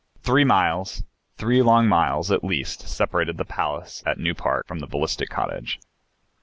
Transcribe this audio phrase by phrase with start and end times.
[0.23, 1.03] Three miles,
[1.37, 5.79] three long miles at least separated the Palace at New Park from the "Ballistic Cottage."